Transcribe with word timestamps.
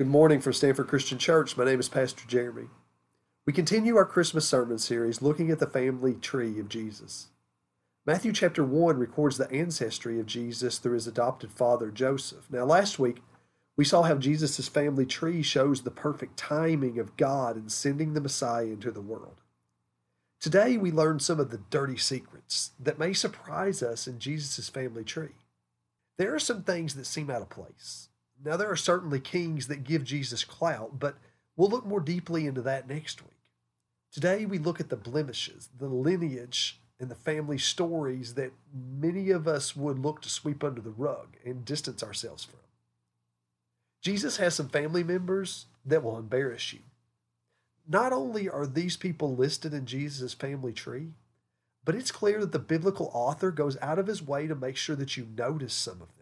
Good 0.00 0.08
morning 0.08 0.40
from 0.40 0.54
Stanford 0.54 0.88
Christian 0.88 1.18
Church. 1.18 1.58
My 1.58 1.66
name 1.66 1.78
is 1.78 1.90
Pastor 1.90 2.26
Jeremy. 2.26 2.68
We 3.44 3.52
continue 3.52 3.96
our 3.96 4.06
Christmas 4.06 4.48
sermon 4.48 4.78
series 4.78 5.20
looking 5.20 5.50
at 5.50 5.58
the 5.58 5.66
family 5.66 6.14
tree 6.14 6.58
of 6.58 6.70
Jesus. 6.70 7.26
Matthew 8.06 8.32
chapter 8.32 8.64
1 8.64 8.96
records 8.96 9.36
the 9.36 9.50
ancestry 9.52 10.18
of 10.18 10.24
Jesus 10.24 10.78
through 10.78 10.94
his 10.94 11.06
adopted 11.06 11.52
father 11.52 11.90
Joseph. 11.90 12.46
Now, 12.50 12.64
last 12.64 12.98
week, 12.98 13.18
we 13.76 13.84
saw 13.84 14.04
how 14.04 14.14
Jesus' 14.14 14.68
family 14.68 15.04
tree 15.04 15.42
shows 15.42 15.82
the 15.82 15.90
perfect 15.90 16.38
timing 16.38 16.98
of 16.98 17.18
God 17.18 17.58
in 17.58 17.68
sending 17.68 18.14
the 18.14 18.22
Messiah 18.22 18.64
into 18.64 18.90
the 18.90 19.02
world. 19.02 19.42
Today, 20.40 20.78
we 20.78 20.90
learn 20.90 21.20
some 21.20 21.38
of 21.38 21.50
the 21.50 21.60
dirty 21.68 21.98
secrets 21.98 22.70
that 22.80 22.98
may 22.98 23.12
surprise 23.12 23.82
us 23.82 24.06
in 24.06 24.18
Jesus' 24.18 24.70
family 24.70 25.04
tree. 25.04 25.36
There 26.16 26.34
are 26.34 26.38
some 26.38 26.62
things 26.62 26.94
that 26.94 27.04
seem 27.04 27.28
out 27.28 27.42
of 27.42 27.50
place 27.50 28.08
now, 28.44 28.56
there 28.56 28.70
are 28.70 28.76
certainly 28.76 29.20
kings 29.20 29.66
that 29.66 29.84
give 29.84 30.04
Jesus 30.04 30.44
clout, 30.44 30.98
but 30.98 31.16
we'll 31.56 31.68
look 31.68 31.86
more 31.86 32.00
deeply 32.00 32.46
into 32.46 32.62
that 32.62 32.88
next 32.88 33.22
week. 33.22 33.30
Today, 34.12 34.46
we 34.46 34.58
look 34.58 34.80
at 34.80 34.88
the 34.88 34.96
blemishes, 34.96 35.68
the 35.78 35.88
lineage, 35.88 36.80
and 36.98 37.10
the 37.10 37.14
family 37.14 37.58
stories 37.58 38.34
that 38.34 38.52
many 38.74 39.30
of 39.30 39.46
us 39.46 39.76
would 39.76 39.98
look 39.98 40.22
to 40.22 40.28
sweep 40.28 40.64
under 40.64 40.80
the 40.80 40.90
rug 40.90 41.36
and 41.44 41.64
distance 41.64 42.02
ourselves 42.02 42.44
from. 42.44 42.60
Jesus 44.02 44.38
has 44.38 44.54
some 44.54 44.68
family 44.68 45.04
members 45.04 45.66
that 45.84 46.02
will 46.02 46.18
embarrass 46.18 46.72
you. 46.72 46.80
Not 47.88 48.12
only 48.12 48.48
are 48.48 48.66
these 48.66 48.96
people 48.96 49.34
listed 49.34 49.74
in 49.74 49.86
Jesus' 49.86 50.34
family 50.34 50.72
tree, 50.72 51.08
but 51.84 51.94
it's 51.94 52.12
clear 52.12 52.40
that 52.40 52.52
the 52.52 52.58
biblical 52.58 53.10
author 53.12 53.50
goes 53.50 53.76
out 53.80 53.98
of 53.98 54.06
his 54.06 54.22
way 54.22 54.46
to 54.46 54.54
make 54.54 54.76
sure 54.76 54.96
that 54.96 55.16
you 55.16 55.26
notice 55.36 55.74
some 55.74 56.00
of 56.02 56.16
them. 56.18 56.19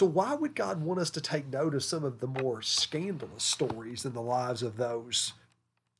So, 0.00 0.06
why 0.06 0.32
would 0.34 0.54
God 0.54 0.82
want 0.82 0.98
us 0.98 1.10
to 1.10 1.20
take 1.20 1.52
note 1.52 1.74
of 1.74 1.84
some 1.84 2.04
of 2.04 2.20
the 2.20 2.26
more 2.26 2.62
scandalous 2.62 3.44
stories 3.44 4.06
in 4.06 4.14
the 4.14 4.22
lives 4.22 4.62
of 4.62 4.78
those 4.78 5.34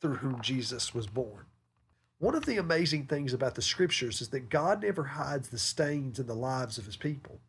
through 0.01 0.15
whom 0.15 0.41
Jesus 0.41 0.95
was 0.95 1.07
born? 1.07 1.45
One 2.19 2.35
of 2.35 2.47
the 2.47 2.57
amazing 2.57 3.09
things 3.09 3.35
about 3.35 3.57
the 3.57 3.61
scriptures 3.61 4.23
is 4.23 4.30
that 4.30 4.49
God 4.49 4.83
never 4.83 5.05
hides 5.05 5.51
the 5.51 5.59
stains 5.59 6.19
in 6.19 6.27
the 6.27 6.35
lives 6.35 6.79
of 6.79 6.87
his 6.87 6.97
people. 6.97 7.41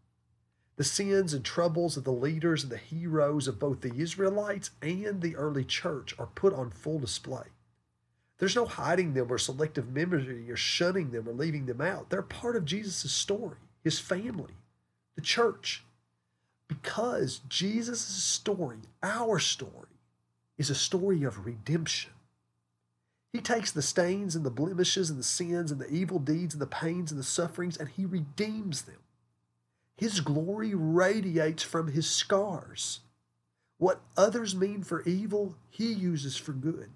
The 0.75 0.83
sins 0.83 1.33
and 1.33 1.45
troubles 1.45 1.95
of 1.95 2.03
the 2.03 2.11
leaders 2.11 2.63
and 2.63 2.71
the 2.73 2.77
heroes 2.77 3.47
of 3.47 3.57
both 3.57 3.79
the 3.79 3.95
Israelites 3.95 4.71
and 4.81 5.21
the 5.21 5.37
early 5.37 5.63
church 5.63 6.13
are 6.19 6.27
put 6.35 6.53
on 6.53 6.69
full 6.69 6.99
display. 6.99 7.47
There's 8.39 8.57
no 8.57 8.65
hiding 8.65 9.13
them 9.13 9.31
or 9.31 9.37
selective 9.37 9.93
memory 9.93 10.51
or 10.51 10.57
shunning 10.57 11.11
them 11.11 11.29
or 11.29 11.33
leaving 11.33 11.65
them 11.67 11.79
out. 11.79 12.09
They're 12.09 12.21
part 12.21 12.57
of 12.57 12.65
Jesus' 12.65 13.13
story, 13.13 13.59
his 13.85 14.01
family, 14.01 14.55
the 15.15 15.21
church, 15.21 15.85
because 16.71 17.41
Jesus' 17.49 17.99
story, 17.99 18.77
our 19.03 19.39
story, 19.39 19.99
is 20.57 20.69
a 20.69 20.75
story 20.75 21.23
of 21.23 21.45
redemption. 21.45 22.11
He 23.33 23.41
takes 23.41 23.71
the 23.71 23.81
stains 23.81 24.37
and 24.37 24.45
the 24.45 24.49
blemishes 24.49 25.09
and 25.09 25.19
the 25.19 25.23
sins 25.23 25.69
and 25.69 25.81
the 25.81 25.89
evil 25.89 26.17
deeds 26.17 26.53
and 26.53 26.61
the 26.61 26.67
pains 26.67 27.11
and 27.11 27.19
the 27.19 27.25
sufferings 27.25 27.75
and 27.75 27.89
he 27.89 28.05
redeems 28.05 28.83
them. 28.83 28.99
His 29.97 30.21
glory 30.21 30.73
radiates 30.73 31.61
from 31.61 31.89
his 31.89 32.09
scars. 32.09 33.01
What 33.77 33.99
others 34.15 34.55
mean 34.55 34.83
for 34.83 35.03
evil, 35.03 35.55
he 35.69 35.91
uses 35.91 36.37
for 36.37 36.53
good, 36.53 36.91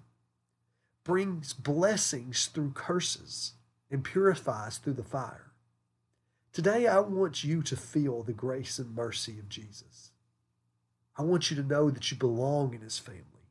brings 1.04 1.52
blessings 1.52 2.46
through 2.46 2.70
curses, 2.70 3.52
and 3.90 4.02
purifies 4.02 4.78
through 4.78 4.94
the 4.94 5.04
fire. 5.04 5.45
Today, 6.56 6.86
I 6.86 7.00
want 7.00 7.44
you 7.44 7.62
to 7.64 7.76
feel 7.76 8.22
the 8.22 8.32
grace 8.32 8.78
and 8.78 8.96
mercy 8.96 9.38
of 9.38 9.46
Jesus. 9.46 10.12
I 11.14 11.20
want 11.20 11.50
you 11.50 11.56
to 11.58 11.62
know 11.62 11.90
that 11.90 12.10
you 12.10 12.16
belong 12.16 12.72
in 12.72 12.80
his 12.80 12.98
family 12.98 13.50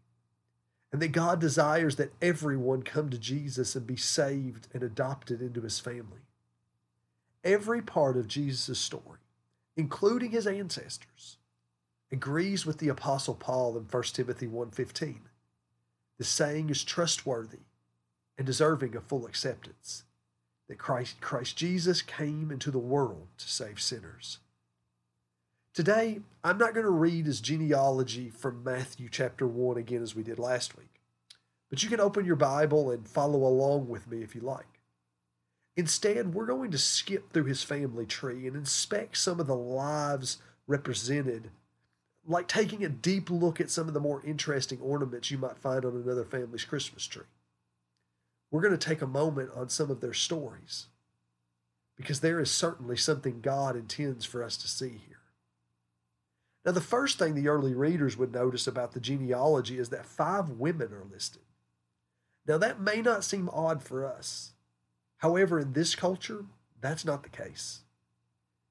and 0.91 0.99
that 0.99 1.09
God 1.09 1.39
desires 1.39 1.97
that 1.97 2.13
everyone 2.19 2.81
come 2.81 3.11
to 3.11 3.19
Jesus 3.19 3.75
and 3.75 3.85
be 3.85 3.95
saved 3.95 4.69
and 4.73 4.81
adopted 4.81 5.39
into 5.39 5.61
his 5.61 5.79
family. 5.79 6.21
Every 7.43 7.79
part 7.79 8.17
of 8.17 8.27
Jesus' 8.27 8.79
story, 8.79 9.19
including 9.77 10.31
his 10.31 10.47
ancestors, 10.47 11.37
agrees 12.11 12.65
with 12.65 12.79
the 12.79 12.89
apostle 12.89 13.35
Paul 13.35 13.77
in 13.77 13.83
1 13.83 14.15
Timothy 14.15 14.47
1:15. 14.47 15.29
The 16.17 16.23
saying 16.23 16.71
is 16.71 16.83
trustworthy 16.83 17.65
and 18.35 18.47
deserving 18.47 18.95
of 18.95 19.03
full 19.03 19.27
acceptance 19.27 20.05
that 20.67 20.77
Christ, 20.77 21.21
Christ 21.21 21.57
Jesus 21.57 22.01
came 22.01 22.51
into 22.51 22.71
the 22.71 22.79
world 22.79 23.27
to 23.37 23.47
save 23.47 23.79
sinners. 23.79 24.39
Today, 25.73 26.21
I'm 26.43 26.57
not 26.57 26.73
going 26.73 26.85
to 26.85 26.91
read 26.91 27.25
his 27.25 27.41
genealogy 27.41 28.29
from 28.29 28.63
Matthew 28.63 29.09
chapter 29.09 29.45
1 29.45 29.77
again 29.77 30.01
as 30.01 30.15
we 30.15 30.23
did 30.23 30.39
last 30.39 30.77
week, 30.77 31.01
but 31.69 31.83
you 31.83 31.89
can 31.89 31.99
open 31.99 32.25
your 32.25 32.37
Bible 32.37 32.89
and 32.89 33.07
follow 33.07 33.45
along 33.45 33.89
with 33.89 34.07
me 34.07 34.23
if 34.23 34.33
you 34.35 34.41
like. 34.41 34.79
Instead, 35.77 36.33
we're 36.33 36.45
going 36.45 36.71
to 36.71 36.77
skip 36.77 37.31
through 37.31 37.43
his 37.43 37.61
family 37.61 38.05
tree 38.05 38.47
and 38.47 38.55
inspect 38.55 39.17
some 39.17 39.41
of 39.41 39.47
the 39.47 39.55
lives 39.55 40.37
represented, 40.65 41.51
like 42.25 42.47
taking 42.47 42.85
a 42.85 42.89
deep 42.89 43.29
look 43.29 43.59
at 43.59 43.69
some 43.69 43.89
of 43.89 43.93
the 43.93 43.99
more 43.99 44.23
interesting 44.25 44.79
ornaments 44.79 45.29
you 45.29 45.37
might 45.37 45.57
find 45.57 45.83
on 45.83 45.95
another 45.95 46.23
family's 46.23 46.63
Christmas 46.63 47.05
tree 47.05 47.25
we're 48.55 48.61
going 48.61 48.77
to 48.77 48.87
take 48.87 49.01
a 49.01 49.07
moment 49.07 49.49
on 49.53 49.67
some 49.67 49.91
of 49.91 49.99
their 49.99 50.13
stories 50.13 50.87
because 51.97 52.21
there 52.21 52.39
is 52.39 52.49
certainly 52.49 52.95
something 52.95 53.41
God 53.41 53.75
intends 53.75 54.23
for 54.23 54.41
us 54.41 54.55
to 54.57 54.67
see 54.67 55.01
here. 55.05 55.19
Now, 56.65 56.71
the 56.71 56.79
first 56.79 57.19
thing 57.19 57.35
the 57.35 57.49
early 57.49 57.73
readers 57.73 58.15
would 58.15 58.33
notice 58.33 58.65
about 58.65 58.93
the 58.93 59.01
genealogy 59.01 59.77
is 59.77 59.89
that 59.89 60.05
five 60.05 60.49
women 60.49 60.93
are 60.93 61.05
listed. 61.11 61.41
Now, 62.47 62.57
that 62.57 62.79
may 62.79 63.01
not 63.01 63.25
seem 63.25 63.49
odd 63.49 63.83
for 63.83 64.05
us. 64.05 64.53
However, 65.17 65.59
in 65.59 65.73
this 65.73 65.93
culture, 65.93 66.45
that's 66.79 67.03
not 67.03 67.23
the 67.23 67.29
case. 67.29 67.81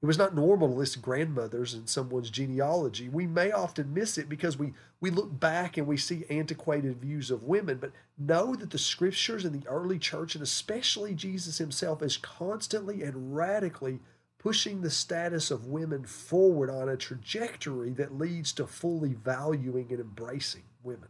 It 0.01 0.05
was 0.05 0.17
not 0.17 0.35
normal 0.35 0.67
to 0.67 0.73
list 0.75 1.01
grandmothers 1.01 1.73
in 1.73 1.87
someone's 1.87 2.29
genealogy. 2.29 3.09
We 3.09 3.25
may 3.25 3.51
often 3.51 3.93
miss 3.93 4.17
it 4.17 4.29
because 4.29 4.57
we, 4.57 4.73
we 4.99 5.09
look 5.09 5.39
back 5.39 5.77
and 5.77 5.87
we 5.87 5.97
see 5.97 6.25
antiquated 6.29 7.01
views 7.01 7.31
of 7.31 7.43
women, 7.43 7.77
but 7.77 7.91
know 8.17 8.55
that 8.55 8.69
the 8.69 8.77
scriptures 8.77 9.45
and 9.45 9.59
the 9.59 9.67
early 9.67 9.97
church, 9.97 10.35
and 10.35 10.43
especially 10.43 11.15
Jesus 11.15 11.57
himself, 11.57 12.03
is 12.03 12.17
constantly 12.17 13.01
and 13.01 13.35
radically 13.35 13.99
pushing 14.37 14.81
the 14.81 14.91
status 14.91 15.49
of 15.49 15.65
women 15.65 16.05
forward 16.05 16.69
on 16.69 16.87
a 16.87 16.95
trajectory 16.95 17.89
that 17.93 18.15
leads 18.15 18.53
to 18.53 18.67
fully 18.67 19.13
valuing 19.13 19.87
and 19.89 19.99
embracing 19.99 20.61
women. 20.83 21.09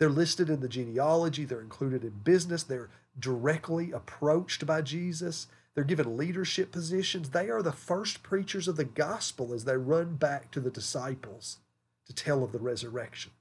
They're 0.00 0.08
listed 0.08 0.50
in 0.50 0.58
the 0.58 0.68
genealogy, 0.68 1.44
they're 1.44 1.60
included 1.60 2.02
in 2.02 2.10
business, 2.24 2.64
they're 2.64 2.90
directly 3.16 3.92
approached 3.92 4.66
by 4.66 4.82
Jesus. 4.82 5.46
They're 5.74 5.84
given 5.84 6.16
leadership 6.16 6.72
positions. 6.72 7.30
They 7.30 7.48
are 7.48 7.62
the 7.62 7.72
first 7.72 8.22
preachers 8.22 8.66
of 8.66 8.76
the 8.76 8.84
gospel 8.84 9.54
as 9.54 9.64
they 9.64 9.76
run 9.76 10.16
back 10.16 10.50
to 10.52 10.60
the 10.60 10.70
disciples 10.70 11.58
to 12.06 12.14
tell 12.14 12.42
of 12.42 12.52
the 12.52 12.58
resurrection. 12.58 13.32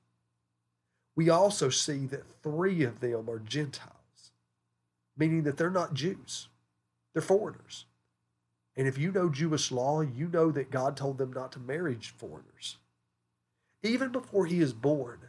We 1.15 1.29
also 1.29 1.69
see 1.69 2.05
that 2.07 2.41
three 2.43 2.83
of 2.83 2.99
them 2.99 3.29
are 3.29 3.39
Gentiles, 3.39 4.31
meaning 5.17 5.43
that 5.43 5.57
they're 5.57 5.69
not 5.69 5.93
Jews, 5.93 6.47
they're 7.13 7.21
foreigners. 7.21 7.85
And 8.77 8.87
if 8.87 8.97
you 8.97 9.11
know 9.11 9.29
Jewish 9.29 9.71
law, 9.71 10.01
you 10.01 10.29
know 10.29 10.51
that 10.51 10.71
God 10.71 10.95
told 10.95 11.17
them 11.17 11.33
not 11.33 11.51
to 11.53 11.59
marry 11.59 11.95
foreigners. 11.95 12.77
Even 13.83 14.11
before 14.11 14.45
he 14.45 14.61
is 14.61 14.71
born, 14.71 15.19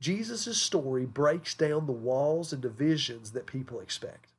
Jesus' 0.00 0.58
story 0.58 1.06
breaks 1.06 1.54
down 1.54 1.86
the 1.86 1.92
walls 1.92 2.52
and 2.52 2.60
divisions 2.60 3.32
that 3.32 3.46
people 3.46 3.80
expect 3.80 4.31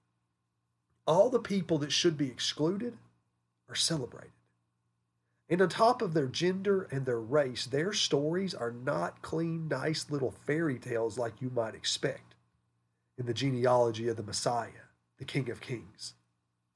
all 1.05 1.29
the 1.29 1.39
people 1.39 1.77
that 1.79 1.91
should 1.91 2.17
be 2.17 2.27
excluded 2.27 2.97
are 3.69 3.75
celebrated. 3.75 4.31
And 5.49 5.61
on 5.61 5.69
top 5.69 6.01
of 6.01 6.13
their 6.13 6.27
gender 6.27 6.87
and 6.89 7.05
their 7.05 7.19
race, 7.19 7.65
their 7.65 7.93
stories 7.93 8.53
are 8.53 8.71
not 8.71 9.21
clean, 9.21 9.67
nice 9.67 10.09
little 10.09 10.31
fairy 10.31 10.79
tales 10.79 11.17
like 11.17 11.41
you 11.41 11.51
might 11.53 11.75
expect 11.75 12.35
in 13.17 13.25
the 13.25 13.33
genealogy 13.33 14.07
of 14.07 14.17
the 14.17 14.23
Messiah, 14.23 14.87
the 15.17 15.25
King 15.25 15.49
of 15.49 15.61
Kings, 15.61 16.13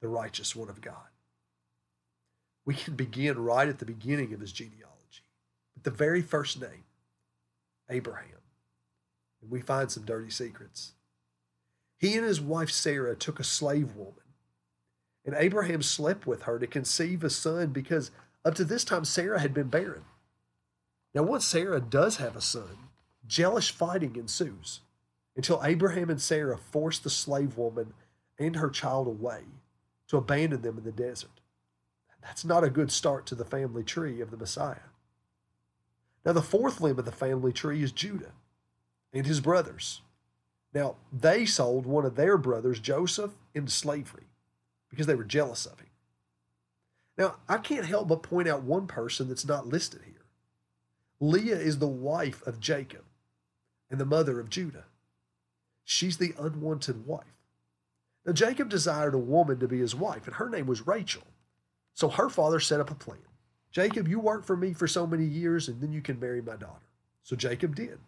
the 0.00 0.08
righteous 0.08 0.54
one 0.54 0.68
of 0.68 0.80
God. 0.80 1.08
We 2.64 2.74
can 2.74 2.94
begin 2.94 3.38
right 3.38 3.68
at 3.68 3.78
the 3.78 3.86
beginning 3.86 4.34
of 4.34 4.40
his 4.40 4.52
genealogy, 4.52 5.24
with 5.74 5.84
the 5.84 5.90
very 5.90 6.22
first 6.22 6.60
name, 6.60 6.84
Abraham. 7.88 8.42
And 9.40 9.50
we 9.50 9.60
find 9.62 9.90
some 9.90 10.04
dirty 10.04 10.30
secrets. 10.30 10.92
He 11.98 12.16
and 12.16 12.24
his 12.24 12.40
wife 12.40 12.70
Sarah 12.70 13.16
took 13.16 13.40
a 13.40 13.44
slave 13.44 13.96
woman, 13.96 14.14
and 15.24 15.34
Abraham 15.36 15.82
slept 15.82 16.26
with 16.26 16.42
her 16.42 16.58
to 16.58 16.66
conceive 16.66 17.24
a 17.24 17.30
son 17.30 17.70
because 17.70 18.12
up 18.44 18.54
to 18.54 18.64
this 18.64 18.84
time 18.84 19.04
Sarah 19.04 19.40
had 19.40 19.52
been 19.52 19.68
barren. 19.68 20.04
Now, 21.14 21.24
once 21.24 21.44
Sarah 21.44 21.80
does 21.80 22.16
have 22.16 22.36
a 22.36 22.40
son, 22.40 22.78
jealous 23.26 23.68
fighting 23.68 24.14
ensues 24.16 24.80
until 25.36 25.60
Abraham 25.64 26.08
and 26.08 26.20
Sarah 26.20 26.56
force 26.56 26.98
the 26.98 27.10
slave 27.10 27.56
woman 27.56 27.94
and 28.38 28.56
her 28.56 28.70
child 28.70 29.08
away 29.08 29.42
to 30.08 30.16
abandon 30.16 30.62
them 30.62 30.78
in 30.78 30.84
the 30.84 30.92
desert. 30.92 31.40
That's 32.22 32.44
not 32.44 32.64
a 32.64 32.70
good 32.70 32.92
start 32.92 33.26
to 33.26 33.34
the 33.34 33.44
family 33.44 33.82
tree 33.82 34.20
of 34.20 34.30
the 34.30 34.36
Messiah. 34.36 34.90
Now, 36.24 36.32
the 36.32 36.42
fourth 36.42 36.80
limb 36.80 36.98
of 36.98 37.04
the 37.04 37.12
family 37.12 37.52
tree 37.52 37.82
is 37.82 37.90
Judah 37.90 38.32
and 39.12 39.26
his 39.26 39.40
brothers. 39.40 40.02
Now, 40.74 40.96
they 41.12 41.46
sold 41.46 41.86
one 41.86 42.04
of 42.04 42.16
their 42.16 42.36
brothers, 42.36 42.80
Joseph, 42.80 43.32
into 43.54 43.70
slavery 43.70 44.26
because 44.90 45.06
they 45.06 45.14
were 45.14 45.24
jealous 45.24 45.66
of 45.66 45.80
him. 45.80 45.88
Now, 47.16 47.36
I 47.48 47.58
can't 47.58 47.86
help 47.86 48.08
but 48.08 48.22
point 48.22 48.48
out 48.48 48.62
one 48.62 48.86
person 48.86 49.28
that's 49.28 49.46
not 49.46 49.66
listed 49.66 50.02
here. 50.04 50.14
Leah 51.20 51.56
is 51.56 51.78
the 51.78 51.88
wife 51.88 52.46
of 52.46 52.60
Jacob 52.60 53.04
and 53.90 53.98
the 53.98 54.06
mother 54.06 54.38
of 54.38 54.50
Judah. 54.50 54.84
She's 55.84 56.18
the 56.18 56.34
unwanted 56.38 57.06
wife. 57.06 57.24
Now, 58.24 58.32
Jacob 58.32 58.68
desired 58.68 59.14
a 59.14 59.18
woman 59.18 59.58
to 59.58 59.66
be 59.66 59.78
his 59.78 59.94
wife, 59.94 60.26
and 60.26 60.36
her 60.36 60.50
name 60.50 60.66
was 60.66 60.86
Rachel. 60.86 61.22
So 61.94 62.08
her 62.08 62.28
father 62.28 62.60
set 62.60 62.78
up 62.78 62.90
a 62.90 62.94
plan. 62.94 63.18
Jacob, 63.72 64.06
you 64.06 64.20
work 64.20 64.44
for 64.44 64.56
me 64.56 64.72
for 64.72 64.86
so 64.86 65.06
many 65.06 65.24
years, 65.24 65.66
and 65.66 65.80
then 65.80 65.92
you 65.92 66.00
can 66.00 66.20
marry 66.20 66.40
my 66.40 66.56
daughter. 66.56 66.86
So 67.22 67.36
Jacob 67.36 67.74
did. 67.74 67.98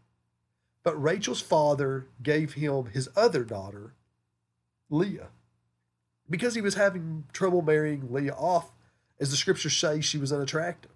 But 0.83 1.01
Rachel's 1.01 1.41
father 1.41 2.07
gave 2.23 2.55
him 2.55 2.87
his 2.87 3.09
other 3.15 3.45
daughter, 3.45 3.95
Leah. 4.89 5.29
Because 6.29 6.55
he 6.55 6.63
was 6.63 6.75
having 6.75 7.25
trouble 7.33 7.63
marrying 7.63 8.13
Leah 8.13 8.35
off, 8.35 8.73
as 9.19 9.31
the 9.31 9.37
scriptures 9.37 9.77
say, 9.77 10.01
she 10.01 10.17
was 10.19 10.33
unattractive. 10.33 10.93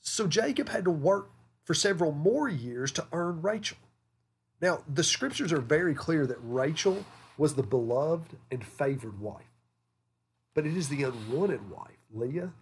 So 0.00 0.26
Jacob 0.26 0.70
had 0.70 0.84
to 0.84 0.90
work 0.90 1.30
for 1.64 1.74
several 1.74 2.12
more 2.12 2.48
years 2.48 2.90
to 2.92 3.06
earn 3.12 3.42
Rachel. 3.42 3.78
Now, 4.60 4.82
the 4.92 5.04
scriptures 5.04 5.52
are 5.52 5.60
very 5.60 5.94
clear 5.94 6.26
that 6.26 6.38
Rachel 6.42 7.04
was 7.36 7.54
the 7.54 7.62
beloved 7.62 8.36
and 8.50 8.64
favored 8.64 9.20
wife. 9.20 9.44
But 10.54 10.66
it 10.66 10.76
is 10.76 10.88
the 10.88 11.04
unwanted 11.04 11.70
wife, 11.70 12.00
Leah, 12.12 12.52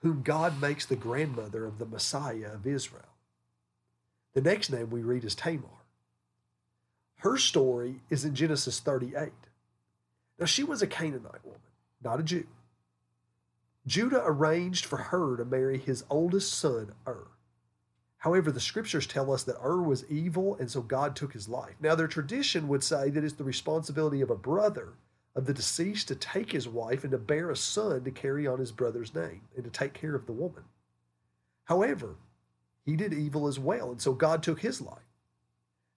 whom 0.00 0.22
God 0.22 0.60
makes 0.60 0.84
the 0.84 0.96
grandmother 0.96 1.64
of 1.64 1.78
the 1.78 1.86
Messiah 1.86 2.54
of 2.54 2.66
Israel. 2.66 3.11
The 4.34 4.40
next 4.40 4.70
name 4.70 4.90
we 4.90 5.02
read 5.02 5.24
is 5.24 5.34
Tamar. 5.34 5.68
Her 7.18 7.36
story 7.36 8.00
is 8.10 8.24
in 8.24 8.34
Genesis 8.34 8.80
38. 8.80 9.32
Now, 10.38 10.46
she 10.46 10.64
was 10.64 10.82
a 10.82 10.86
Canaanite 10.86 11.44
woman, 11.44 11.60
not 12.02 12.18
a 12.18 12.22
Jew. 12.22 12.46
Judah 13.86 14.22
arranged 14.24 14.84
for 14.84 14.96
her 14.96 15.36
to 15.36 15.44
marry 15.44 15.78
his 15.78 16.04
oldest 16.08 16.52
son, 16.52 16.92
Ur. 17.06 17.28
However, 18.18 18.50
the 18.50 18.60
scriptures 18.60 19.06
tell 19.06 19.32
us 19.32 19.42
that 19.44 19.60
Ur 19.62 19.82
was 19.82 20.08
evil, 20.10 20.56
and 20.56 20.70
so 20.70 20.80
God 20.80 21.14
took 21.14 21.32
his 21.32 21.48
life. 21.48 21.74
Now, 21.80 21.94
their 21.94 22.08
tradition 22.08 22.68
would 22.68 22.84
say 22.84 23.10
that 23.10 23.24
it's 23.24 23.34
the 23.34 23.44
responsibility 23.44 24.20
of 24.20 24.30
a 24.30 24.36
brother 24.36 24.94
of 25.34 25.46
the 25.46 25.54
deceased 25.54 26.08
to 26.08 26.14
take 26.14 26.52
his 26.52 26.68
wife 26.68 27.04
and 27.04 27.10
to 27.10 27.18
bear 27.18 27.50
a 27.50 27.56
son 27.56 28.04
to 28.04 28.10
carry 28.10 28.46
on 28.46 28.58
his 28.58 28.72
brother's 28.72 29.14
name 29.14 29.42
and 29.56 29.64
to 29.64 29.70
take 29.70 29.94
care 29.94 30.14
of 30.14 30.26
the 30.26 30.32
woman. 30.32 30.64
However, 31.64 32.16
he 32.84 32.96
did 32.96 33.12
evil 33.12 33.46
as 33.46 33.58
well, 33.58 33.90
and 33.90 34.00
so 34.00 34.12
God 34.12 34.42
took 34.42 34.60
his 34.60 34.80
life. 34.80 34.98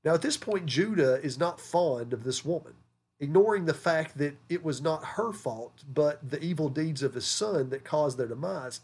Now, 0.04 0.14
at 0.14 0.22
this 0.22 0.38
point, 0.38 0.68
Judah 0.68 1.20
is 1.22 1.40
not 1.40 1.60
fond 1.60 2.14
of 2.14 2.24
this 2.24 2.46
woman, 2.46 2.74
ignoring 3.20 3.66
the 3.66 3.74
fact 3.74 4.18
that 4.20 4.38
it 4.50 4.64
was 4.64 4.82
not 4.82 5.04
her 5.04 5.34
fault, 5.34 5.84
but 5.92 6.30
the 6.30 6.42
evil 6.44 6.70
deeds 6.70 7.02
of 7.02 7.16
his 7.16 7.26
son 7.26 7.70
that 7.72 7.84
caused 7.84 8.18
their 8.18 8.28
demise 8.28 8.82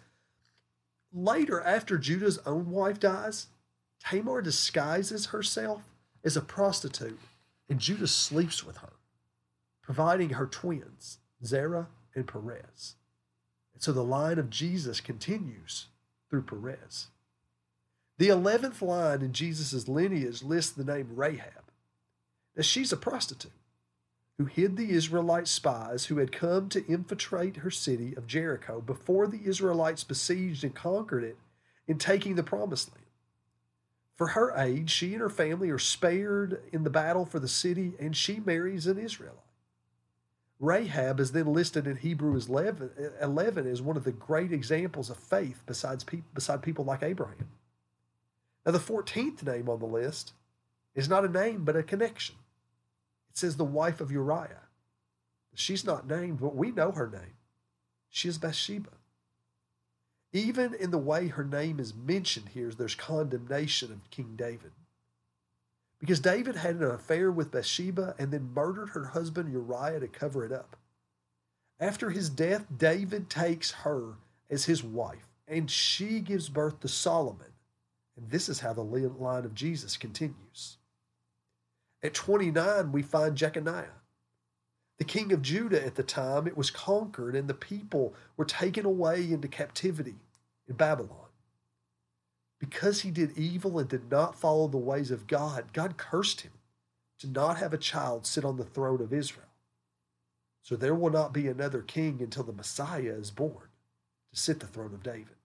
later, 1.13 1.61
after 1.61 1.97
Judah's 1.97 2.39
own 2.45 2.71
wife 2.71 2.99
dies, 2.99 3.47
Tamar 3.99 4.41
disguises 4.41 5.27
herself 5.27 5.83
as 6.23 6.37
a 6.37 6.41
prostitute, 6.41 7.19
and 7.69 7.79
Judah 7.79 8.07
sleeps 8.07 8.63
with 8.63 8.77
her, 8.77 8.93
providing 9.81 10.31
her 10.31 10.45
twins, 10.45 11.19
Zerah 11.43 11.87
and 12.15 12.27
Perez. 12.27 12.95
And 13.73 13.81
so 13.81 13.91
the 13.91 14.03
line 14.03 14.39
of 14.39 14.49
Jesus 14.49 15.01
continues 15.01 15.87
through 16.29 16.43
Perez. 16.43 17.07
The 18.21 18.27
11th 18.27 18.83
line 18.83 19.23
in 19.23 19.33
Jesus' 19.33 19.87
lineage 19.87 20.43
lists 20.43 20.73
the 20.73 20.83
name 20.83 21.07
Rahab. 21.15 21.63
Now, 22.55 22.61
she's 22.61 22.91
a 22.93 22.97
prostitute 22.97 23.51
who 24.37 24.45
hid 24.45 24.77
the 24.77 24.91
Israelite 24.91 25.47
spies 25.47 26.05
who 26.05 26.19
had 26.19 26.31
come 26.31 26.69
to 26.69 26.85
infiltrate 26.85 27.57
her 27.57 27.71
city 27.71 28.13
of 28.15 28.27
Jericho 28.27 28.79
before 28.79 29.25
the 29.25 29.41
Israelites 29.43 30.03
besieged 30.03 30.63
and 30.63 30.75
conquered 30.75 31.23
it 31.23 31.37
in 31.87 31.97
taking 31.97 32.35
the 32.35 32.43
promised 32.43 32.91
land. 32.93 33.07
For 34.17 34.27
her 34.27 34.55
age, 34.55 34.91
she 34.91 35.13
and 35.13 35.21
her 35.21 35.27
family 35.27 35.71
are 35.71 35.79
spared 35.79 36.61
in 36.71 36.83
the 36.83 36.91
battle 36.91 37.25
for 37.25 37.39
the 37.39 37.47
city, 37.47 37.93
and 37.99 38.15
she 38.15 38.39
marries 38.39 38.85
an 38.85 38.99
Israelite. 38.99 39.39
Rahab 40.59 41.19
is 41.19 41.31
then 41.31 41.47
listed 41.47 41.87
in 41.87 41.95
Hebrews 41.95 42.49
11, 42.49 42.91
11 43.19 43.65
as 43.65 43.81
one 43.81 43.97
of 43.97 44.03
the 44.03 44.11
great 44.11 44.53
examples 44.53 45.09
of 45.09 45.17
faith 45.17 45.63
besides 45.65 46.05
beside 46.35 46.61
people 46.61 46.85
like 46.85 47.01
Abraham. 47.01 47.47
Now, 48.65 48.71
the 48.71 48.79
14th 48.79 49.43
name 49.43 49.69
on 49.69 49.79
the 49.79 49.85
list 49.85 50.33
is 50.93 51.09
not 51.09 51.25
a 51.25 51.29
name, 51.29 51.63
but 51.63 51.75
a 51.75 51.83
connection. 51.83 52.35
It 53.29 53.37
says 53.37 53.57
the 53.57 53.63
wife 53.63 54.01
of 54.01 54.11
Uriah. 54.11 54.67
She's 55.53 55.85
not 55.85 56.07
named, 56.07 56.39
but 56.39 56.55
we 56.55 56.71
know 56.71 56.91
her 56.91 57.09
name. 57.09 57.37
She 58.09 58.27
is 58.27 58.37
Bathsheba. 58.37 58.89
Even 60.33 60.73
in 60.73 60.91
the 60.91 60.97
way 60.97 61.27
her 61.27 61.43
name 61.43 61.79
is 61.79 61.93
mentioned 61.93 62.49
here, 62.49 62.71
there's 62.71 62.95
condemnation 62.95 63.91
of 63.91 64.09
King 64.11 64.35
David. 64.37 64.71
Because 65.99 66.19
David 66.19 66.55
had 66.55 66.75
an 66.75 66.83
affair 66.83 67.31
with 67.31 67.51
Bathsheba 67.51 68.15
and 68.17 68.31
then 68.31 68.53
murdered 68.53 68.89
her 68.89 69.05
husband 69.05 69.51
Uriah 69.51 69.99
to 69.99 70.07
cover 70.07 70.45
it 70.45 70.51
up. 70.51 70.77
After 71.79 72.09
his 72.09 72.29
death, 72.29 72.65
David 72.75 73.29
takes 73.29 73.71
her 73.71 74.15
as 74.49 74.65
his 74.65 74.83
wife, 74.83 75.27
and 75.47 75.69
she 75.69 76.19
gives 76.19 76.49
birth 76.49 76.79
to 76.81 76.87
Solomon. 76.87 77.50
And 78.17 78.29
this 78.29 78.49
is 78.49 78.59
how 78.59 78.73
the 78.73 78.81
line 78.81 79.45
of 79.45 79.55
Jesus 79.55 79.97
continues. 79.97 80.77
At 82.03 82.13
29, 82.13 82.91
we 82.91 83.01
find 83.01 83.37
Jeconiah. 83.37 84.01
The 84.97 85.05
king 85.05 85.31
of 85.31 85.41
Judah 85.41 85.83
at 85.83 85.95
the 85.95 86.03
time, 86.03 86.45
it 86.45 86.57
was 86.57 86.69
conquered 86.69 87.35
and 87.35 87.47
the 87.47 87.53
people 87.53 88.13
were 88.37 88.45
taken 88.45 88.85
away 88.85 89.31
into 89.31 89.47
captivity 89.47 90.15
in 90.67 90.75
Babylon. 90.75 91.17
Because 92.59 93.01
he 93.01 93.09
did 93.09 93.37
evil 93.37 93.79
and 93.79 93.89
did 93.89 94.11
not 94.11 94.35
follow 94.35 94.67
the 94.67 94.77
ways 94.77 95.09
of 95.09 95.25
God, 95.25 95.73
God 95.73 95.97
cursed 95.97 96.41
him 96.41 96.51
to 97.19 97.27
not 97.27 97.57
have 97.57 97.73
a 97.73 97.77
child 97.77 98.27
sit 98.27 98.45
on 98.45 98.57
the 98.57 98.63
throne 98.63 99.01
of 99.01 99.11
Israel. 99.11 99.47
So 100.61 100.75
there 100.75 100.93
will 100.93 101.09
not 101.09 101.33
be 101.33 101.47
another 101.47 101.81
king 101.81 102.19
until 102.21 102.43
the 102.43 102.53
Messiah 102.53 103.15
is 103.17 103.31
born 103.31 103.69
to 104.31 104.39
sit 104.39 104.59
the 104.59 104.67
throne 104.67 104.93
of 104.93 105.01
David. 105.01 105.35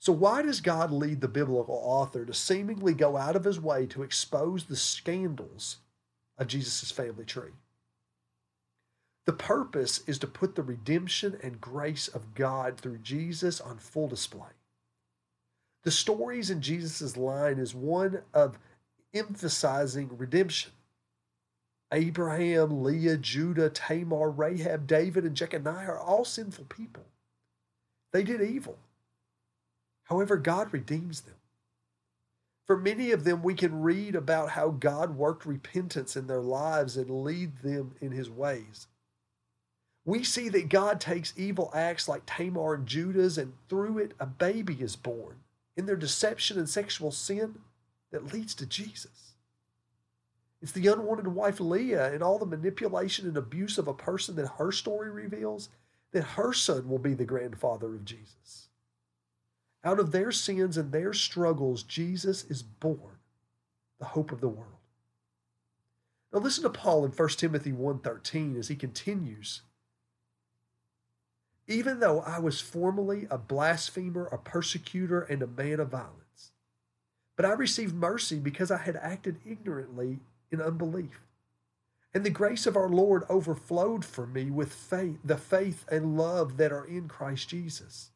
So, 0.00 0.14
why 0.14 0.40
does 0.40 0.62
God 0.62 0.90
lead 0.90 1.20
the 1.20 1.28
biblical 1.28 1.78
author 1.84 2.24
to 2.24 2.32
seemingly 2.32 2.94
go 2.94 3.18
out 3.18 3.36
of 3.36 3.44
his 3.44 3.60
way 3.60 3.84
to 3.88 4.02
expose 4.02 4.64
the 4.64 4.76
scandals 4.76 5.76
of 6.38 6.46
Jesus' 6.46 6.90
family 6.90 7.26
tree? 7.26 7.52
The 9.26 9.34
purpose 9.34 10.00
is 10.06 10.18
to 10.20 10.26
put 10.26 10.54
the 10.54 10.62
redemption 10.62 11.38
and 11.42 11.60
grace 11.60 12.08
of 12.08 12.34
God 12.34 12.78
through 12.78 12.98
Jesus 12.98 13.60
on 13.60 13.76
full 13.76 14.08
display. 14.08 14.48
The 15.84 15.90
stories 15.90 16.48
in 16.48 16.62
Jesus' 16.62 17.18
line 17.18 17.58
is 17.58 17.74
one 17.74 18.22
of 18.32 18.58
emphasizing 19.12 20.16
redemption. 20.16 20.72
Abraham, 21.92 22.82
Leah, 22.82 23.18
Judah, 23.18 23.68
Tamar, 23.68 24.30
Rahab, 24.30 24.86
David, 24.86 25.24
and 25.24 25.36
Jeconiah 25.36 25.88
are 25.88 25.98
all 25.98 26.24
sinful 26.24 26.66
people. 26.66 27.04
They 28.12 28.22
did 28.22 28.40
evil. 28.40 28.78
However, 30.10 30.36
God 30.36 30.72
redeems 30.72 31.20
them. 31.20 31.36
For 32.66 32.76
many 32.76 33.12
of 33.12 33.24
them, 33.24 33.42
we 33.42 33.54
can 33.54 33.80
read 33.80 34.14
about 34.14 34.50
how 34.50 34.70
God 34.70 35.16
worked 35.16 35.46
repentance 35.46 36.16
in 36.16 36.26
their 36.26 36.40
lives 36.40 36.96
and 36.96 37.24
lead 37.24 37.58
them 37.62 37.94
in 38.00 38.10
his 38.10 38.28
ways. 38.28 38.88
We 40.04 40.24
see 40.24 40.48
that 40.48 40.68
God 40.68 41.00
takes 41.00 41.32
evil 41.36 41.70
acts 41.74 42.08
like 42.08 42.26
Tamar 42.26 42.74
and 42.74 42.86
Judah's, 42.86 43.38
and 43.38 43.52
through 43.68 43.98
it, 43.98 44.14
a 44.18 44.26
baby 44.26 44.76
is 44.80 44.96
born 44.96 45.36
in 45.76 45.86
their 45.86 45.96
deception 45.96 46.58
and 46.58 46.68
sexual 46.68 47.12
sin 47.12 47.58
that 48.10 48.32
leads 48.32 48.54
to 48.56 48.66
Jesus. 48.66 49.34
It's 50.60 50.72
the 50.72 50.88
unwanted 50.88 51.28
wife 51.28 51.60
Leah 51.60 52.12
and 52.12 52.22
all 52.22 52.38
the 52.38 52.46
manipulation 52.46 53.26
and 53.26 53.36
abuse 53.36 53.78
of 53.78 53.86
a 53.86 53.94
person 53.94 54.34
that 54.36 54.48
her 54.58 54.72
story 54.72 55.10
reveals 55.10 55.68
that 56.12 56.22
her 56.22 56.52
son 56.52 56.88
will 56.88 56.98
be 56.98 57.14
the 57.14 57.24
grandfather 57.24 57.94
of 57.94 58.04
Jesus. 58.04 58.69
Out 59.82 59.98
of 59.98 60.12
their 60.12 60.30
sins 60.30 60.76
and 60.76 60.92
their 60.92 61.12
struggles, 61.12 61.82
Jesus 61.82 62.44
is 62.44 62.62
born, 62.62 63.18
the 63.98 64.06
hope 64.06 64.30
of 64.30 64.40
the 64.40 64.48
world. 64.48 64.80
Now 66.32 66.40
listen 66.40 66.62
to 66.64 66.70
Paul 66.70 67.04
in 67.04 67.12
1 67.12 67.38
Timothy 67.38 67.72
1:13 67.72 68.56
as 68.56 68.68
he 68.68 68.76
continues. 68.76 69.62
Even 71.66 72.00
though 72.00 72.20
I 72.20 72.38
was 72.38 72.60
formerly 72.60 73.26
a 73.30 73.38
blasphemer, 73.38 74.26
a 74.26 74.38
persecutor, 74.38 75.22
and 75.22 75.42
a 75.42 75.46
man 75.46 75.80
of 75.80 75.88
violence, 75.88 76.52
but 77.36 77.46
I 77.46 77.52
received 77.52 77.94
mercy 77.94 78.38
because 78.38 78.70
I 78.70 78.78
had 78.78 78.96
acted 78.96 79.40
ignorantly 79.46 80.20
in 80.50 80.60
unbelief. 80.60 81.22
And 82.12 82.24
the 82.24 82.30
grace 82.30 82.66
of 82.66 82.76
our 82.76 82.88
Lord 82.88 83.24
overflowed 83.30 84.04
for 84.04 84.26
me 84.26 84.50
with 84.50 84.72
faith, 84.72 85.20
the 85.24 85.38
faith 85.38 85.86
and 85.90 86.18
love 86.18 86.56
that 86.56 86.72
are 86.72 86.84
in 86.84 87.08
Christ 87.08 87.48
Jesus. 87.48 88.10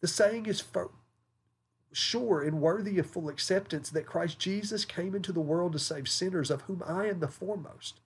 The 0.00 0.08
saying 0.08 0.46
is 0.46 0.60
sure 1.92 2.42
and 2.42 2.60
worthy 2.60 2.98
of 2.98 3.06
full 3.06 3.28
acceptance 3.28 3.90
that 3.90 4.06
Christ 4.06 4.38
Jesus 4.38 4.84
came 4.84 5.14
into 5.14 5.32
the 5.32 5.40
world 5.40 5.72
to 5.72 5.78
save 5.78 6.08
sinners, 6.08 6.50
of 6.50 6.62
whom 6.62 6.82
I 6.86 7.06
am 7.06 7.20
the 7.20 7.28
foremost. 7.28 8.00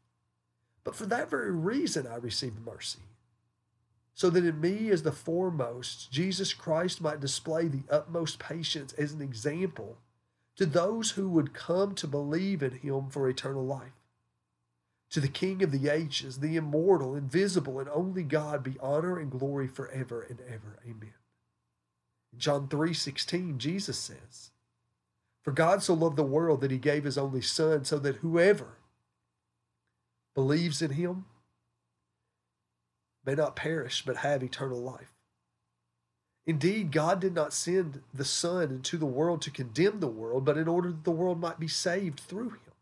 But 0.85 0.95
for 0.95 1.07
that 1.07 1.31
very 1.31 1.50
reason 1.50 2.07
I 2.07 2.17
received 2.17 2.64
mercy, 2.64 3.00
so 4.14 4.31
that 4.31 4.45
in 4.45 4.61
me 4.61 4.91
as 4.91 5.03
the 5.03 5.12
foremost, 5.12 6.12
Jesus 6.12 6.55
Christ 6.55 7.00
might 7.00 7.21
display 7.21 7.69
the 7.69 7.83
utmost 7.91 8.38
patience 8.38 8.93
as 8.95 9.12
an 9.12 9.21
example 9.21 9.99
to 10.57 10.67
those 10.67 11.12
who 11.12 11.29
would 11.29 11.53
come 11.53 11.95
to 11.97 12.07
believe 12.07 12.62
in 12.62 12.79
him 12.79 13.09
for 13.11 13.29
eternal 13.29 13.64
life. 13.64 13.93
To 15.11 15.21
the 15.21 15.29
King 15.29 15.62
of 15.62 15.71
the 15.71 15.88
ages, 15.88 16.38
the 16.38 16.57
immortal, 16.57 17.14
invisible, 17.14 17.79
and 17.81 17.88
only 17.88 18.23
God 18.23 18.62
be 18.62 18.76
honor 18.81 19.19
and 19.19 19.31
glory 19.31 19.69
forever 19.69 20.23
and 20.23 20.41
ever. 20.49 20.79
Amen. 20.85 21.12
John 22.38 22.69
3:16, 22.69 23.59
Jesus 23.59 23.99
says, 23.99 24.50
For 25.43 25.53
God 25.53 25.83
so 25.83 25.95
loved 25.95 26.17
the 26.17 26.23
world 26.23 26.61
that 26.61 26.71
he 26.71 26.79
gave 26.79 27.05
his 27.05 27.19
only 27.19 27.43
Son, 27.43 27.85
so 27.85 27.99
that 27.99 28.17
whoever 28.17 28.79
believes 30.35 30.83
in 30.83 30.93
him 30.93 31.26
may 33.25 33.35
not 33.35 33.57
perish 33.57 34.05
but 34.05 34.19
have 34.19 34.43
eternal 34.43 34.81
life. 34.81 35.12
Indeed, 36.47 36.93
God 36.93 37.21
did 37.21 37.35
not 37.35 37.55
send 37.55 38.03
the 38.12 38.25
Son 38.25 38.71
into 38.71 38.99
the 38.99 39.07
world 39.07 39.41
to 39.43 39.50
condemn 39.50 40.00
the 40.00 40.07
world, 40.07 40.45
but 40.45 40.59
in 40.59 40.69
order 40.69 40.91
that 40.91 41.05
the 41.05 41.11
world 41.11 41.41
might 41.41 41.59
be 41.59 41.69
saved 41.69 42.21
through 42.21 42.50
him. 42.50 42.74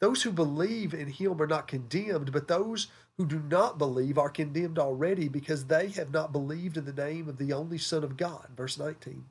Those 0.00 0.22
who 0.22 0.32
believe 0.32 0.94
in 0.94 1.08
him 1.08 1.40
are 1.40 1.46
not 1.46 1.68
condemned, 1.68 2.32
but 2.32 2.48
those 2.48 2.88
who 3.18 3.26
do 3.26 3.38
not 3.38 3.76
believe 3.76 4.16
are 4.16 4.30
condemned 4.30 4.78
already 4.78 5.28
because 5.28 5.66
they 5.66 5.88
have 5.88 6.10
not 6.10 6.32
believed 6.32 6.78
in 6.78 6.86
the 6.86 6.92
name 6.92 7.28
of 7.28 7.36
the 7.36 7.52
only 7.52 7.76
Son 7.76 8.02
of 8.02 8.16
God. 8.16 8.48
Verse 8.56 8.78
19. 8.78 9.26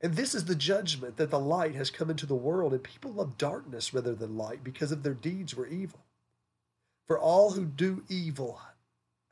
And 0.00 0.14
this 0.14 0.34
is 0.34 0.44
the 0.44 0.54
judgment 0.54 1.16
that 1.16 1.30
the 1.30 1.40
light 1.40 1.74
has 1.74 1.90
come 1.90 2.10
into 2.10 2.26
the 2.26 2.34
world, 2.34 2.72
and 2.72 2.82
people 2.82 3.12
love 3.12 3.38
darkness 3.38 3.92
rather 3.92 4.14
than 4.14 4.36
light 4.36 4.62
because 4.62 4.92
of 4.92 5.02
their 5.02 5.14
deeds 5.14 5.56
were 5.56 5.66
evil. 5.66 6.00
For 7.06 7.18
all 7.18 7.52
who 7.52 7.64
do 7.64 8.04
evil 8.08 8.60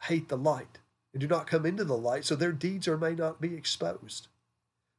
hate 0.02 0.28
the 0.28 0.38
light 0.38 0.78
and 1.12 1.20
do 1.20 1.28
not 1.28 1.46
come 1.46 1.66
into 1.66 1.84
the 1.84 1.96
light, 1.96 2.24
so 2.24 2.34
their 2.34 2.52
deeds 2.52 2.88
are 2.88 2.98
may 2.98 3.14
not 3.14 3.40
be 3.40 3.54
exposed. 3.54 4.28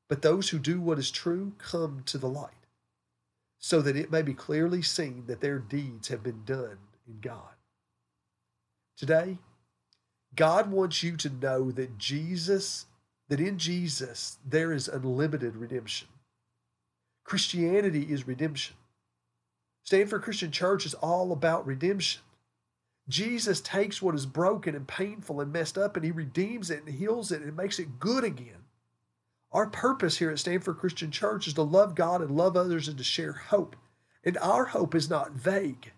But 0.08 0.22
those 0.22 0.50
who 0.50 0.60
do 0.60 0.80
what 0.80 1.00
is 1.00 1.12
true 1.12 1.54
come 1.58 2.04
to 2.06 2.18
the 2.18 2.30
light, 2.30 2.57
so 3.60 3.82
that 3.82 3.96
it 3.96 4.12
may 4.12 4.22
be 4.22 4.34
clearly 4.34 4.82
seen 4.82 5.24
that 5.28 5.42
their 5.42 5.60
deeds 5.60 6.08
have 6.10 6.24
been 6.24 6.44
done 6.46 6.78
in 7.08 7.20
God. 7.22 7.56
Today, 8.98 9.38
God 10.36 10.72
wants 10.72 11.04
you 11.04 11.18
to 11.18 11.30
know 11.30 11.72
that 11.72 11.98
Jesus, 11.98 12.86
that 13.30 13.40
in 13.40 13.58
Jesus 13.58 14.38
there 14.46 14.72
is 14.72 14.88
unlimited 14.88 15.56
redemption. 15.56 16.08
Christianity 17.24 18.08
is 18.10 18.28
redemption. 18.28 18.76
Stanford 19.84 20.22
Christian 20.22 20.52
Church 20.52 20.86
is 20.86 20.94
all 20.96 21.32
about 21.32 21.66
redemption. 21.66 22.22
Jesus 23.10 23.62
takes 23.62 24.02
what 24.02 24.16
is 24.16 24.26
broken 24.26 24.76
and 24.76 24.88
painful 24.88 25.40
and 25.40 25.52
messed 25.52 25.78
up 25.78 25.96
and 25.96 26.06
he 26.06 26.12
redeems 26.12 26.70
it 26.70 26.84
and 26.86 26.94
heals 26.94 27.32
it 27.32 27.42
and 27.42 27.56
makes 27.56 27.80
it 27.80 28.00
good 28.00 28.24
again. 28.24 28.66
Our 29.52 29.68
purpose 29.68 30.18
here 30.18 30.30
at 30.30 30.40
Stanford 30.40 30.78
Christian 30.78 31.10
Church 31.10 31.48
is 31.48 31.54
to 31.54 31.62
love 31.62 31.96
God 31.96 32.22
and 32.22 32.32
love 32.32 32.58
others 32.58 32.88
and 32.88 32.98
to 32.98 33.04
share 33.04 33.34
hope. 33.34 33.76
And 34.24 34.38
our 34.40 34.66
hope 34.66 34.94
is 34.94 35.10
not 35.10 35.32
vague. 35.32 35.92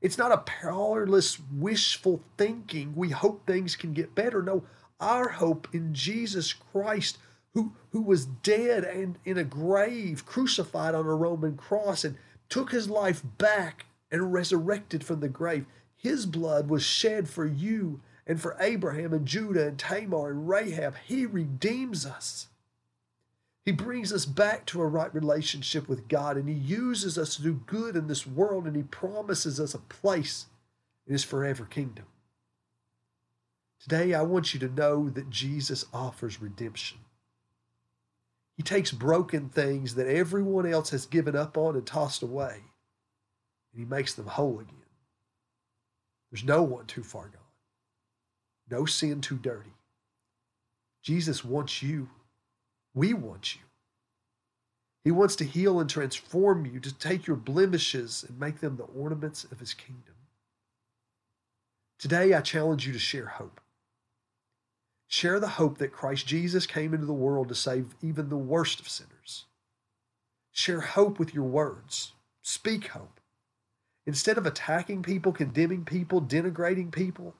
It's 0.00 0.18
not 0.18 0.32
a 0.32 0.38
powerless, 0.38 1.38
wishful 1.52 2.22
thinking. 2.38 2.94
We 2.96 3.10
hope 3.10 3.46
things 3.46 3.76
can 3.76 3.92
get 3.92 4.14
better. 4.14 4.42
No, 4.42 4.64
our 4.98 5.28
hope 5.28 5.68
in 5.72 5.92
Jesus 5.92 6.52
Christ, 6.52 7.18
who, 7.54 7.72
who 7.90 8.00
was 8.00 8.26
dead 8.26 8.84
and 8.84 9.18
in 9.24 9.36
a 9.36 9.44
grave, 9.44 10.24
crucified 10.24 10.94
on 10.94 11.06
a 11.06 11.14
Roman 11.14 11.56
cross, 11.56 12.04
and 12.04 12.16
took 12.48 12.72
his 12.72 12.88
life 12.88 13.22
back 13.36 13.86
and 14.10 14.32
resurrected 14.32 15.04
from 15.04 15.20
the 15.20 15.28
grave. 15.28 15.66
His 15.96 16.24
blood 16.24 16.70
was 16.70 16.82
shed 16.82 17.28
for 17.28 17.46
you 17.46 18.00
and 18.26 18.40
for 18.40 18.56
Abraham 18.58 19.12
and 19.12 19.26
Judah 19.26 19.68
and 19.68 19.78
Tamar 19.78 20.30
and 20.30 20.48
Rahab. 20.48 20.94
He 21.04 21.26
redeems 21.26 22.06
us. 22.06 22.48
He 23.66 23.72
brings 23.72 24.12
us 24.12 24.24
back 24.24 24.64
to 24.66 24.80
a 24.80 24.86
right 24.86 25.12
relationship 25.12 25.88
with 25.88 26.06
God 26.06 26.36
and 26.36 26.48
He 26.48 26.54
uses 26.54 27.18
us 27.18 27.34
to 27.34 27.42
do 27.42 27.60
good 27.66 27.96
in 27.96 28.06
this 28.06 28.24
world 28.24 28.64
and 28.64 28.76
He 28.76 28.84
promises 28.84 29.58
us 29.58 29.74
a 29.74 29.78
place 29.78 30.46
in 31.04 31.12
His 31.12 31.24
forever 31.24 31.64
kingdom. 31.64 32.04
Today, 33.80 34.14
I 34.14 34.22
want 34.22 34.54
you 34.54 34.60
to 34.60 34.68
know 34.68 35.10
that 35.10 35.30
Jesus 35.30 35.84
offers 35.92 36.40
redemption. 36.40 36.98
He 38.56 38.62
takes 38.62 38.92
broken 38.92 39.48
things 39.48 39.96
that 39.96 40.06
everyone 40.06 40.64
else 40.64 40.90
has 40.90 41.04
given 41.04 41.36
up 41.36 41.58
on 41.58 41.74
and 41.74 41.86
tossed 41.86 42.22
away, 42.22 42.62
and 43.72 43.80
He 43.80 43.84
makes 43.84 44.14
them 44.14 44.26
whole 44.26 44.60
again. 44.60 44.76
There's 46.30 46.44
no 46.44 46.62
one 46.62 46.86
too 46.86 47.02
far 47.02 47.24
gone, 47.24 47.42
no 48.70 48.86
sin 48.86 49.20
too 49.20 49.36
dirty. 49.36 49.74
Jesus 51.02 51.44
wants 51.44 51.82
you. 51.82 52.08
We 52.96 53.12
want 53.12 53.54
you. 53.54 53.60
He 55.04 55.12
wants 55.12 55.36
to 55.36 55.44
heal 55.44 55.78
and 55.78 55.88
transform 55.88 56.66
you, 56.66 56.80
to 56.80 56.92
take 56.92 57.28
your 57.28 57.36
blemishes 57.36 58.24
and 58.28 58.40
make 58.40 58.58
them 58.58 58.76
the 58.76 58.84
ornaments 58.84 59.44
of 59.44 59.60
his 59.60 59.74
kingdom. 59.74 60.14
Today, 62.00 62.34
I 62.34 62.40
challenge 62.40 62.86
you 62.86 62.92
to 62.92 62.98
share 62.98 63.26
hope. 63.26 63.60
Share 65.06 65.38
the 65.38 65.46
hope 65.46 65.78
that 65.78 65.92
Christ 65.92 66.26
Jesus 66.26 66.66
came 66.66 66.92
into 66.92 67.06
the 67.06 67.12
world 67.12 67.48
to 67.48 67.54
save 67.54 67.94
even 68.02 68.28
the 68.28 68.36
worst 68.36 68.80
of 68.80 68.88
sinners. 68.88 69.44
Share 70.50 70.80
hope 70.80 71.18
with 71.18 71.34
your 71.34 71.44
words. 71.44 72.12
Speak 72.42 72.88
hope. 72.88 73.20
Instead 74.06 74.38
of 74.38 74.46
attacking 74.46 75.02
people, 75.02 75.32
condemning 75.32 75.84
people, 75.84 76.20
denigrating 76.22 76.90
people, 76.90 77.34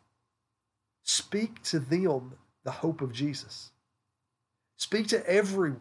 speak 1.03 1.63
to 1.63 1.79
them 1.79 2.35
the 2.65 2.71
hope 2.71 3.01
of 3.01 3.13
Jesus. 3.13 3.71
Speak 4.77 5.09
to 5.09 5.27
everyone 5.27 5.81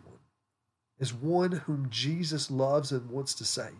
as 0.99 1.13
one 1.13 1.51
whom 1.51 1.89
Jesus 1.89 2.49
loves 2.49 2.91
and 2.91 3.09
wants 3.09 3.33
to 3.35 3.45
save. 3.45 3.73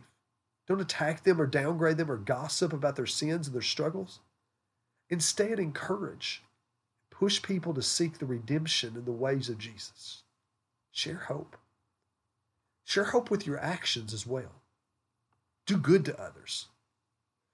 Don't 0.68 0.82
attack 0.82 1.24
them 1.24 1.40
or 1.40 1.46
downgrade 1.46 1.98
them 1.98 2.12
or 2.12 2.18
gossip 2.18 2.74
about 2.74 2.96
their 2.96 3.06
sins 3.06 3.48
and 3.48 3.56
their 3.56 3.62
struggles. 3.62 4.20
Instead, 5.10 5.60
encourage, 5.60 6.42
push 7.12 7.42
people 7.42 7.74
to 7.74 7.82
seek 7.82 8.18
the 8.18 8.26
redemption 8.26 8.96
in 8.96 9.06
the 9.06 9.12
ways 9.12 9.48
of 9.48 9.58
Jesus. 9.58 10.24
Share 10.92 11.26
hope. 11.28 11.56
Share 12.84 13.06
hope 13.06 13.30
with 13.30 13.46
your 13.46 13.60
actions 13.60 14.14
as 14.14 14.26
well. 14.26 14.62
Do 15.66 15.78
good 15.78 16.06
to 16.06 16.22
others. 16.22 16.68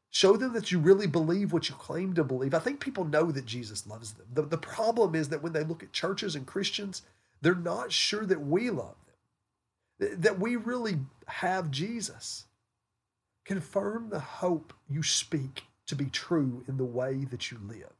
Show 0.09 0.35
them 0.35 0.53
that 0.53 0.71
you 0.71 0.79
really 0.79 1.07
believe 1.07 1.53
what 1.53 1.69
you 1.69 1.75
claim 1.75 2.13
to 2.15 2.23
believe. 2.23 2.53
I 2.53 2.59
think 2.59 2.81
people 2.81 3.05
know 3.05 3.31
that 3.31 3.45
Jesus 3.45 3.87
loves 3.87 4.11
them. 4.13 4.27
The, 4.33 4.41
the 4.41 4.57
problem 4.57 5.15
is 5.15 5.29
that 5.29 5.41
when 5.41 5.53
they 5.53 5.63
look 5.63 5.83
at 5.83 5.93
churches 5.93 6.35
and 6.35 6.45
Christians, 6.45 7.03
they're 7.41 7.55
not 7.55 7.91
sure 7.91 8.25
that 8.25 8.41
we 8.41 8.69
love 8.69 8.95
them, 9.99 10.21
that 10.21 10.39
we 10.39 10.55
really 10.55 10.99
have 11.27 11.71
Jesus. 11.71 12.45
Confirm 13.45 14.09
the 14.09 14.19
hope 14.19 14.73
you 14.89 15.01
speak 15.01 15.63
to 15.87 15.95
be 15.95 16.05
true 16.05 16.63
in 16.67 16.77
the 16.77 16.85
way 16.85 17.25
that 17.25 17.51
you 17.51 17.59
live. 17.67 17.93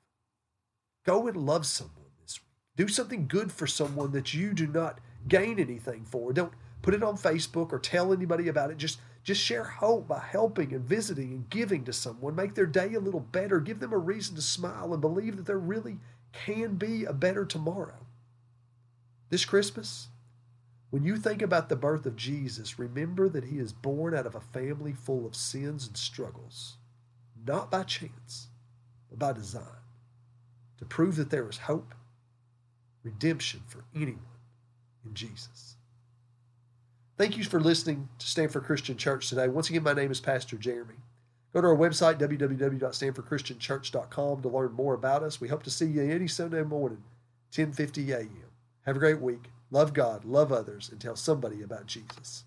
Go 1.05 1.27
and 1.27 1.35
love 1.35 1.65
someone 1.65 2.11
this 2.21 2.39
week. 2.39 2.47
Do 2.77 2.87
something 2.87 3.27
good 3.27 3.51
for 3.51 3.65
someone 3.65 4.11
that 4.11 4.33
you 4.33 4.53
do 4.53 4.67
not 4.67 4.99
gain 5.27 5.59
anything 5.59 6.05
for. 6.05 6.31
Don't 6.31 6.53
put 6.83 6.93
it 6.93 7.03
on 7.03 7.17
Facebook 7.17 7.71
or 7.73 7.79
tell 7.79 8.13
anybody 8.13 8.47
about 8.47 8.71
it. 8.71 8.77
Just 8.77 8.99
just 9.23 9.41
share 9.41 9.63
hope 9.63 10.07
by 10.07 10.19
helping 10.19 10.73
and 10.73 10.83
visiting 10.83 11.31
and 11.31 11.49
giving 11.49 11.83
to 11.85 11.93
someone. 11.93 12.35
Make 12.35 12.55
their 12.55 12.65
day 12.65 12.93
a 12.95 12.99
little 12.99 13.19
better. 13.19 13.59
Give 13.59 13.79
them 13.79 13.93
a 13.93 13.97
reason 13.97 14.35
to 14.35 14.41
smile 14.41 14.93
and 14.93 15.01
believe 15.01 15.37
that 15.37 15.45
there 15.45 15.59
really 15.59 15.97
can 16.33 16.75
be 16.75 17.05
a 17.05 17.13
better 17.13 17.45
tomorrow. 17.45 18.07
This 19.31 19.45
Christmas, 19.45 20.09
when 20.89 21.05
you 21.05 21.15
think 21.15 21.41
about 21.41 21.69
the 21.69 21.77
birth 21.77 22.05
of 22.05 22.17
Jesus, 22.17 22.77
remember 22.77 23.29
that 23.29 23.45
he 23.45 23.59
is 23.59 23.71
born 23.71 24.13
out 24.13 24.25
of 24.25 24.35
a 24.35 24.41
family 24.41 24.91
full 24.91 25.25
of 25.25 25.37
sins 25.37 25.87
and 25.87 25.95
struggles, 25.95 26.75
not 27.47 27.71
by 27.71 27.83
chance, 27.83 28.49
but 29.09 29.17
by 29.17 29.31
design, 29.31 29.63
to 30.79 30.85
prove 30.85 31.15
that 31.15 31.29
there 31.29 31.47
is 31.47 31.59
hope, 31.59 31.95
redemption 33.03 33.61
for 33.69 33.85
anyone 33.95 34.19
in 35.05 35.13
Jesus. 35.13 35.77
Thank 37.17 37.37
you 37.37 37.45
for 37.45 37.61
listening 37.61 38.09
to 38.19 38.27
Stanford 38.27 38.65
Christian 38.65 38.97
Church 38.97 39.29
today. 39.29 39.47
Once 39.47 39.69
again, 39.69 39.83
my 39.83 39.93
name 39.93 40.11
is 40.11 40.19
Pastor 40.19 40.57
Jeremy. 40.57 40.95
Go 41.53 41.61
to 41.61 41.67
our 41.67 41.77
website, 41.77 42.19
www.stanfordchristianchurch.com, 42.19 44.41
to 44.41 44.49
learn 44.49 44.73
more 44.73 44.93
about 44.93 45.23
us. 45.23 45.39
We 45.39 45.47
hope 45.47 45.63
to 45.63 45.71
see 45.71 45.85
you 45.85 46.01
any 46.01 46.27
Sunday 46.27 46.63
morning, 46.63 47.05
10:50 47.53 48.09
a.m. 48.09 48.50
Have 48.85 48.95
a 48.95 48.99
great 48.99 49.21
week. 49.21 49.51
Love 49.69 49.93
God, 49.93 50.25
love 50.25 50.51
others, 50.51 50.89
and 50.89 50.99
tell 50.99 51.15
somebody 51.15 51.61
about 51.61 51.85
Jesus. 51.85 52.45